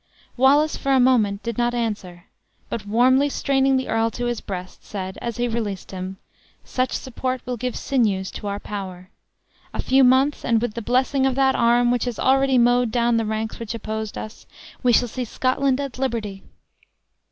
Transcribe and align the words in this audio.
Wallace 0.35 0.77
for 0.77 0.91
a 0.93 0.99
moment 0.99 1.43
did 1.43 1.59
not 1.59 1.75
answer; 1.75 2.23
but 2.69 2.87
warmly 2.87 3.29
straining 3.29 3.77
the 3.77 3.87
earl 3.87 4.09
to 4.09 4.25
his 4.25 4.41
breast, 4.41 4.83
said, 4.83 5.15
as 5.21 5.37
he 5.37 5.47
released 5.47 5.91
him, 5.91 6.17
"Such 6.63 6.93
support 6.93 7.39
will 7.45 7.55
give 7.55 7.75
sinews 7.75 8.31
to 8.31 8.47
our 8.47 8.59
power. 8.59 9.11
A 9.75 9.79
few 9.79 10.03
months, 10.03 10.43
and 10.43 10.59
with 10.59 10.73
the 10.73 10.81
blessing 10.81 11.27
of 11.27 11.35
that 11.35 11.53
arm 11.55 11.91
which 11.91 12.05
has 12.05 12.17
already 12.17 12.57
mowed 12.57 12.89
down 12.91 13.17
the 13.17 13.25
ranks 13.25 13.59
which 13.59 13.75
opposed 13.75 14.17
us, 14.17 14.47
we 14.81 14.91
shall 14.91 15.07
see 15.07 15.23
Scotland 15.23 15.79
at 15.79 15.99
liberty." 15.99 16.41